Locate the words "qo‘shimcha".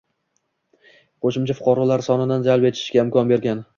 1.25-1.57